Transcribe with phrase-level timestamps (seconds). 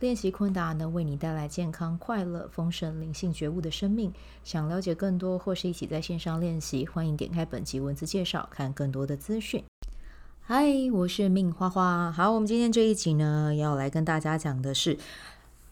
[0.00, 4.12] 练习昆达能为你带来健康、快乐、丰盛、灵性觉悟的生命。
[4.42, 9.64] 想了解更多或是一起在线上练习，欢迎点开本集文字介绍，看更多的资讯。
[10.42, 12.12] 嗨，我是命花花。
[12.12, 14.98] 好，我们今天这一集呢，要来跟大家讲的是，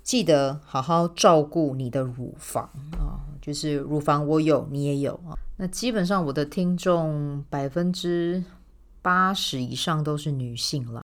[0.02, 5.36] 记得好好照顾你的乳房啊，就是乳房我有，你也有啊。
[5.58, 8.42] 那基本上我的听众百分之
[9.02, 11.01] 八十以上都是女性了。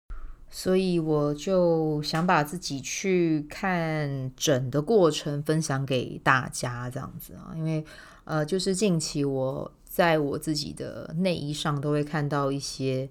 [0.55, 7.83] 所以我就想把自己去看诊的过程分享给大家，这样子啊，因为
[8.23, 13.09] 呃，就是近期我在我自己的内衣上都会看到一些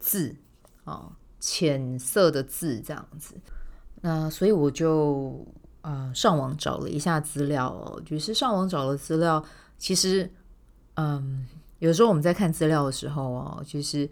[0.00, 0.34] 字
[0.82, 3.36] 啊，浅色的字这样子，
[4.00, 5.46] 那所以我就
[5.82, 9.42] 啊上网找了一下资料，就是上网找了资料，
[9.78, 10.28] 其实
[10.94, 11.46] 嗯，
[11.78, 14.10] 有时候我们在看资料的时候哦，就是。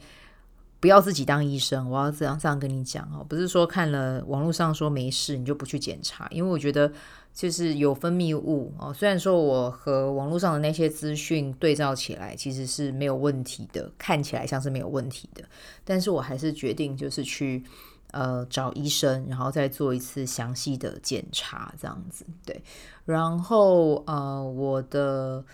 [0.79, 6.93] 不要自己当医生，我要这样这样跟你讲哦，不是说看了网络上说没事你就不去检查，因为我觉得
[7.33, 8.93] 就是有分泌物哦。
[8.93, 15.43] 虽然说我和网络上的那些资讯对照起来其实是没有问题的，看起来像是没有问题的，
[15.85, 17.65] 但是我还是决定就是去
[18.13, 22.63] 呃找医生，然后再做一次详细的检查，这样子对。
[23.07, 25.45] 然后呃我的。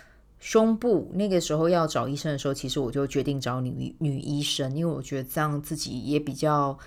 [0.43, 6.77] 胸部那个时候要找医生的时候，其实我就决定找女女医生，因为我觉得这样自己也比较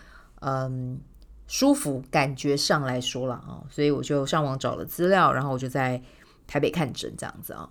[0.40, 1.00] 嗯
[1.46, 5.98] 舒服，感觉上来说了啊，所以我就上网找了资料，然后我就在
[6.46, 7.66] 台北看诊这样子啊。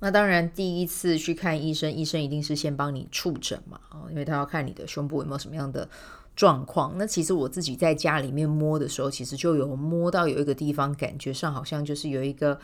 [0.00, 5.88] 那当然第一次去看医生，医生一定是先帮你触诊嘛啊，因为他要看你的胸部有没有什么样的
[6.34, 6.94] 状况。
[6.98, 12.58] 那其实我自己在家里面摸的时候，其实就有摸到有一个地方，感觉上好像就是有一个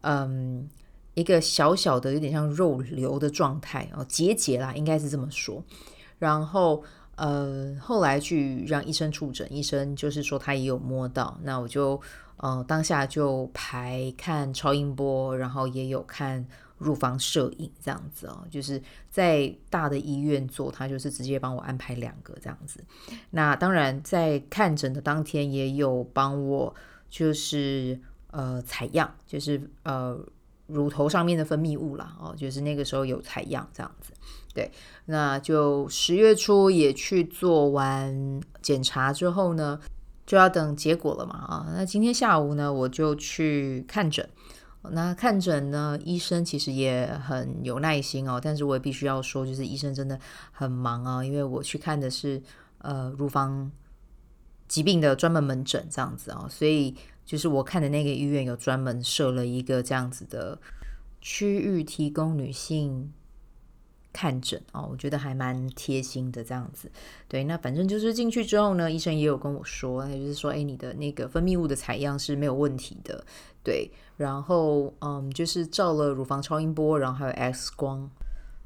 [0.00, 0.66] 嗯。
[1.14, 5.62] 一个小小的有点像肉瘤的状态哦，结节啦，应该是这么说。
[6.18, 6.82] 然后
[7.16, 12.00] 呃，后来去让医生触诊，医生就是说他也有摸到，那我就
[12.38, 16.44] 呃当下就排看超音波，然后也有看
[16.78, 22.82] 乳房摄影这样子哦，就是在大的医院做，他就是直接帮我安排两个这样子。
[23.30, 26.74] 那当然在看诊的当天也有帮我
[27.08, 28.00] 就是
[28.32, 30.18] 呃采样，就是呃。
[30.66, 34.12] 乳头上面的分泌物啦，哦，就是那个时候有采样这样子，
[34.54, 34.70] 对，
[35.04, 39.78] 那就十月初也去做完检查之后呢，
[40.24, 44.26] 就要等结果了嘛，啊，那今天下午呢，我就去看诊，
[44.90, 50.18] 那看诊呢，医生其实也很有耐心哦，但是我也必须要说，就是医生真的
[50.50, 52.42] 很忙啊，因为我去看的是
[52.78, 53.70] 呃乳房
[54.66, 56.96] 疾病的专门门诊这样子啊，所以。
[57.24, 60.58] 就是我看的那个医院有专门设了一个这样子的
[61.20, 63.10] 区域，提供女性
[64.12, 66.90] 看诊哦，我觉得还蛮贴心的这样子。
[67.26, 73.24] 对，那反正就是进去之后呢，医生也有跟我说，也就是说，哎，你的那个分泌物的采样是没有问题的。
[73.62, 78.10] 对，然后嗯，就是照了乳房超音波，然后还有 X 光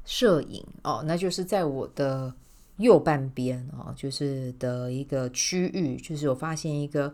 [0.03, 2.33] 摄影哦，那就是在我的
[2.75, 7.13] 右半边哦，就是的一个区域，就是有发现一个。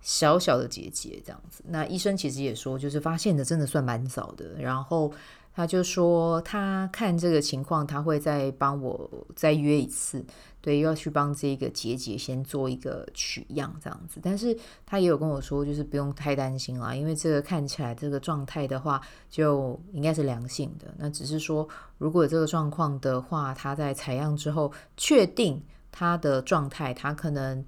[0.00, 4.54] 小小的结节这样子，那医生其实也说，就是发现的真的算蛮早的。
[4.58, 5.12] 然后
[5.52, 10.24] 他就说，他看这个情况，他会再帮我再约一次，
[10.60, 14.20] 对，要去帮这个结节先做一个取样这样子。
[14.22, 20.94] 但是他也有跟我说，就是不用太担心啦，因为这个看起来这个状态的话，就应该是良性的。
[20.98, 21.68] 那只是说，
[21.98, 25.60] 如果这个状况的话，他在采样之后确定
[25.90, 27.64] 他的状态，他可能。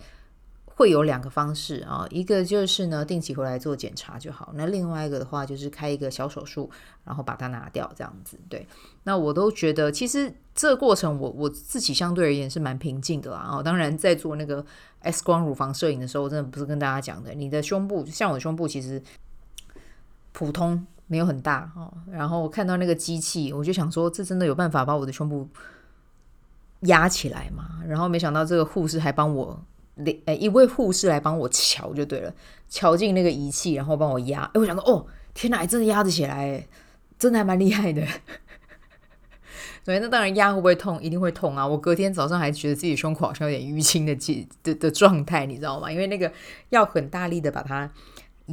[0.78, 4.52] 会有两个方式啊，一个就是呢，定期回来做检查就好。
[4.54, 6.70] 那另外一个的话，就是开一个小手术，
[7.02, 8.38] 然后把它拿掉，这样子。
[8.48, 8.64] 对，
[9.02, 13.48] 那我都觉得其实这个过程我，我自己相对而言是蛮平静的啦。
[13.50, 14.64] 哦，当然在做那个
[15.00, 19.02] X 光乳房摄影的时候，我真的不是跟大家讲的，你的胸部像我的胸部其实
[20.30, 21.92] 普通，没有很大哦。
[22.08, 25.48] 然后我看到那个机器，我就想说，这真的有办法把我的胸部
[26.82, 27.82] 压起来吗？
[27.84, 29.60] 然后没想到这个护士还帮我。
[30.27, 32.33] 诶，一位护士来帮我瞧就对了，
[32.69, 34.43] 瞧进那个仪器，然后帮我压。
[34.55, 36.67] 哎，我想说，哦，天哪，真的压得起来，
[37.19, 38.03] 真的还蛮厉害的。
[39.85, 41.03] 所以那当然压会不会痛？
[41.03, 41.67] 一定会痛啊！
[41.67, 44.15] 我隔天早上还觉得自己胸口好像有点淤青的
[44.62, 45.91] 的的状态，你知道吗？
[45.91, 46.31] 因为那个
[46.69, 47.91] 要很大力的把它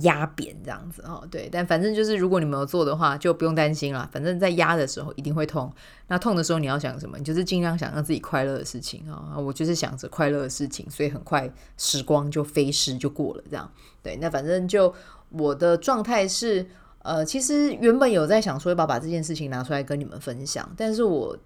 [0.02, 4.10] 压扁这样子哦，对，但反正就是如果你没有做的话，就不用担心了。
[4.12, 5.72] 反正在压的时候一定会痛，
[6.08, 7.18] 那痛的时候你要想什么？
[7.18, 9.38] 你就是尽量想让自己快乐的事情啊。
[9.38, 13.72] 我就是想着快乐的事情，所以很快时光就飞逝就过了这样。
[14.04, 14.94] 对，那反正就
[15.30, 16.66] 我的状态是，
[17.02, 21.38] 呃，其实原本有在想说要把这件事情拿出来跟你们分享，但是我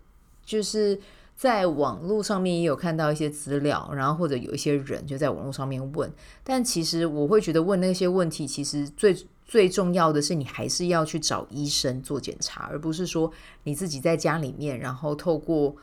[0.43, 0.99] 就是。
[1.39, 6.11] 在网络上面也有看到一些资料，然后或者有一些人就在网络上面问，
[6.43, 9.15] 但其实我会觉得问那些问题，其实最
[9.45, 13.31] 最重要的是你还是要去找医生做检查，而不是说
[13.63, 15.73] 你自己在家里面，然后透过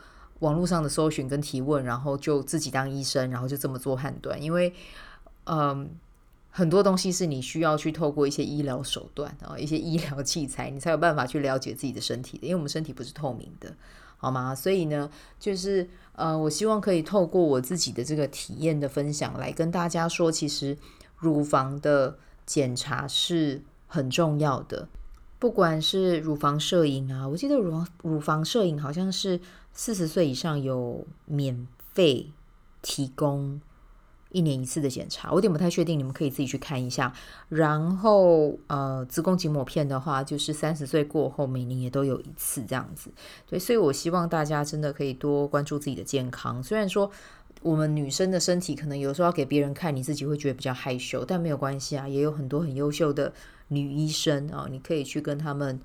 [0.41, 4.39] 网络上的搜寻跟提问，然后就自己当医生，然后就这么做判断。
[4.39, 4.71] 因为，
[5.45, 5.89] 嗯，
[6.51, 13.75] 很多东西是你需要去透过一些医疗手段啊，一些医疗器材，你才有办法去了解自己的身体的，因为我们身体不是透明的。
[14.17, 14.53] 好吗？
[14.53, 15.09] 所以呢，
[15.39, 20.77] 就是呃，我希望可以透过我自己的这个体验的分享，来跟大家说，其实
[21.17, 24.89] 乳房的检查是很重要的。
[25.39, 29.39] 不管是乳房摄影啊，我记得乳房乳房摄影好像是
[29.71, 32.31] 四十岁以上有免费
[32.81, 33.61] 提供。
[34.29, 37.13] 一年一次的检查，我有点不太确定，你们可以自己去看一下。
[37.47, 43.09] 然后，呃，子宫颈抹片的话，就是三十岁过后每年也都有一次这样子。
[43.49, 46.61] 对，所以我希望大家真的可以多关注自己的健康。
[46.61, 47.09] 虽然说
[47.61, 53.33] 我们女生的身体可能有时候要给别人看，你自己会觉得比较害羞，但没有关系啊，也有很多很优秀的
[53.69, 55.79] 女医生啊，你可以去跟他们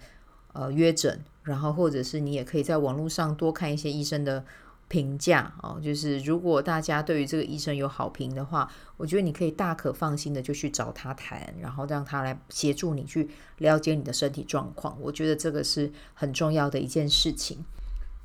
[0.52, 4.44] 呃约诊，然后或者是你也可以在网络上多看一些医生的。
[4.92, 14.94] 评价哦，就是如果大家对于这个医生有好评的话，我觉得你可以大可放心的就去找他谈，然后让他来协助你去了解你的身体状况。
[15.00, 17.64] 我觉得这个是很重要的一件事情。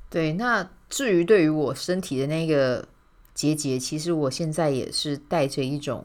[0.10, 2.86] 对，那至于对于我身体的那个
[3.34, 6.04] 结节，其实我现在也是带着一种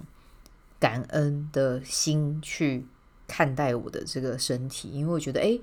[0.79, 2.87] 感恩的心去
[3.27, 5.61] 看待我的这个身体，因为我觉得，诶，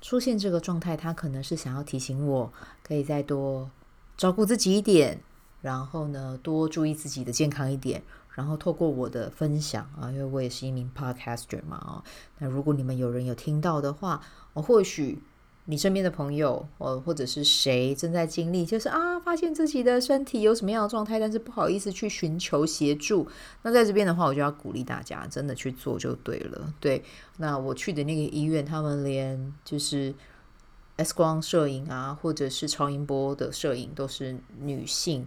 [0.00, 2.52] 出现这个状态，他可能是想要提醒我，
[2.82, 3.70] 可以再多。
[4.16, 5.20] 照顾自己一点，
[5.60, 8.02] 然后呢，多注意自己的健康一点，
[8.34, 12.04] 然后透过我的分享啊，因为我也是一名 podcaster 嘛啊，
[12.38, 14.20] 那如果你们有人有听到的话，
[14.52, 15.20] 我或许
[15.64, 23.26] 你身边的朋友，哦，或者是谁正在经历，就是啊，发现自己的身体有什么样的状态，但是不好意思去寻求协助，
[23.62, 26.72] 那在这边的话，我就要鼓励大家，真的去做就对了。
[26.78, 27.02] 对，
[27.38, 30.14] 那我去的那个医院，他们连就是。
[30.96, 35.26] X 光摄影啊，或者是超音波的摄影，都是女性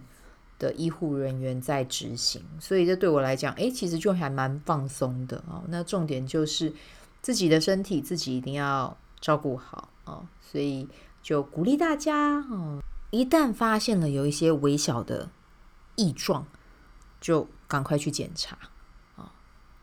[0.58, 5.62] 的医护人员在执行，所以这对我来讲，诶，其实就还蛮放松的啊。
[5.68, 6.72] 那重点就是
[7.20, 10.88] 自己的身体自己一定要照顾好啊，所以
[11.22, 12.80] 就鼓励大家啊，
[13.10, 15.28] 一旦发现了有一些微小的
[15.96, 16.46] 异状，
[17.20, 18.56] 就赶快去检查
[19.16, 19.32] 啊，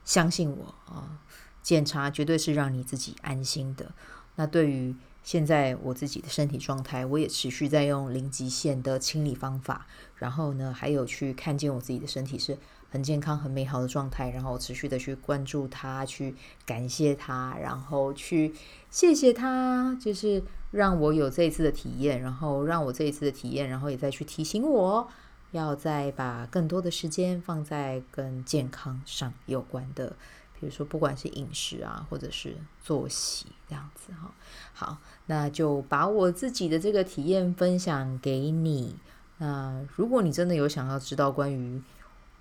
[0.03, 1.19] 相信我啊，
[1.61, 3.91] 检查绝对是让你自己安心的。
[4.35, 4.95] 那对于
[5.25, 12.56] 现在我自己的身体状态，我也持续在用零极限的清理方法，然后呢，还有去看见我自己的身体是
[12.92, 18.54] 很健康、很美好的状态，然后持续的去关注它，去感谢它，然后去
[18.92, 25.08] 谢谢它，就是让我有这一次的体验，然后让我这一次的体验，然后也再去提醒我
[25.50, 30.15] 要再把更多的时间放在跟健康上有关的。
[30.57, 34.31] 比如说，不管是饮食啊，或者是作息这样子哈，
[34.74, 38.95] 好，那就把我自己的这个体验分享给你。
[39.38, 41.81] 那如果你真的有想要知道关于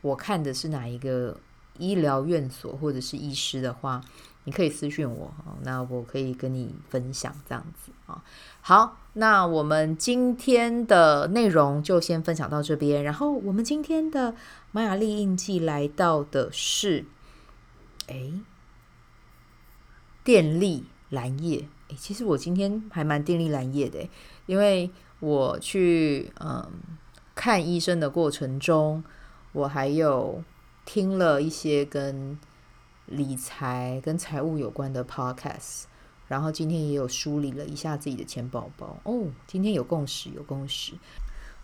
[0.01, 1.37] 我看的是哪一个
[1.79, 4.01] 医疗院所或者是医师的话，
[4.45, 8.23] 你可以私讯我，那我可以跟你分享这样子啊。
[8.61, 13.03] 好，那我们今天的内容就先分享到这边。
[13.03, 14.35] 然后我们今天的
[14.71, 17.05] 玛雅历印记来到的是。
[18.09, 18.33] 哎，
[20.23, 24.09] 电力蓝夜，哎，其实我今天还蛮电力蓝夜的，
[24.47, 26.71] 因为我去嗯
[27.35, 29.03] 看医生的过程中，
[29.53, 30.43] 我还有
[30.85, 32.39] 听了一些跟
[33.07, 35.85] 理财、跟财务有关的 podcast，
[36.27, 40.93] 然后今天也有梳理了一下自己的钱宝宝哦，今天有共识，有共识。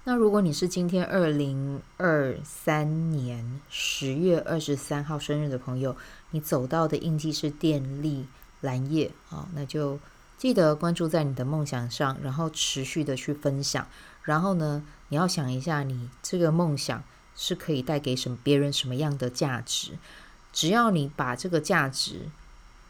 [0.04, 5.94] 那如果你是今天二零二三年十月二十三号生日的朋友，
[6.30, 8.26] 你走到的印记是电力
[8.62, 10.00] 蓝叶啊，那就
[10.38, 13.86] 记得关注在你的梦想上，然后持续的去分享。
[14.22, 17.04] 然后呢，你要想一下，你这个梦想
[17.36, 19.98] 是可以带给什么别人什么样的价值？
[20.50, 22.22] 只要你把这个价值，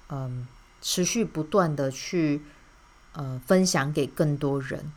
[0.09, 0.47] 嗯，
[0.81, 2.43] 持续不断的去，
[3.12, 4.93] 呃，分享给更多人。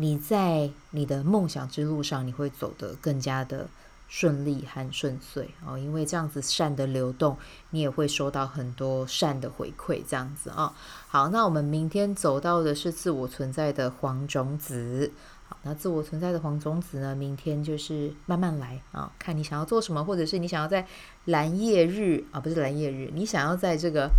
[0.00, 3.68] 你在你的梦想之路上，你会走得更加的
[4.08, 7.36] 顺利和顺遂哦，因为这样子善的流动，
[7.68, 10.74] 你也会收到很多善的回馈，这样子啊、
[11.06, 15.12] 好，那我们明天走到的是自我存在的黄种子。
[15.50, 20.86] 好，那自我存在的黄种子呢，明天就是慢慢来啊、看你想要做什么，或者是你想要在
[21.26, 24.10] 蓝夜日啊，不是蓝夜日，你想要在这个。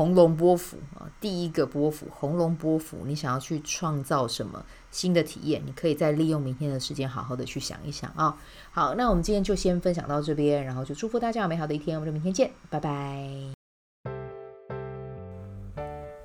[0.00, 5.60] 红龙波符啊，第一个波符，红龙波符，你想要去创造什么新的体验？
[5.66, 8.34] 你可以再利用明天的时间，好好的去想一想啊。
[8.72, 13.28] 好，那我们今天就先分享到这边，然后就祝福大家有美好的一天，我们就明天见，拜拜。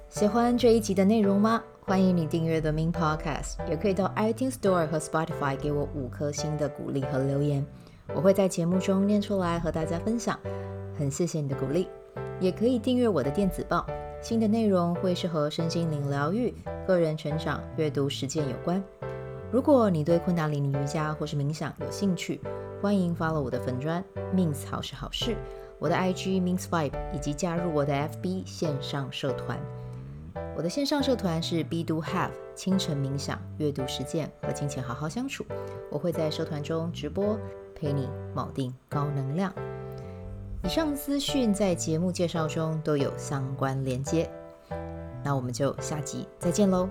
[0.08, 1.62] 喜欢这一集的内容吗？
[1.82, 7.66] 欢迎你订阅 The Min Podcast，也可以到 iTunes Store 和 Spotify 给我五颗星的鼓励和留言，
[8.14, 10.40] 我会在节目中念出来和大家分享。
[10.98, 11.90] 很谢谢你的鼓励。
[12.40, 13.86] 也可以订阅我的电子报，
[14.22, 16.54] 新的内容会是和身心灵疗愈、
[16.86, 18.84] 个人成长、阅读实践有关。
[19.52, 22.42] 如果你对昆达里尼瑜伽或是冥想有兴趣，
[22.82, 24.04] 欢迎 follow 我的粉砖
[24.36, 25.36] ，means 好是好事，
[25.80, 29.58] 我的 IG means Vibe，以及加入我的 FB 线上社团。
[30.58, 35.46] 我的线上社团是 B Do Have 清晨冥想、阅读实践和金钱好好相处。
[35.90, 37.38] 我会在社团中直播，
[37.74, 39.54] 陪你锚定高能量。
[40.66, 44.28] 以上资讯在节目介绍中都有相关连接，
[45.24, 46.90] 那我们就下集再见喽。